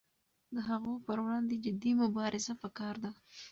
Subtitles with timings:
[0.53, 3.11] د هغو پر وړاندې جدي مبارزه پکار ده.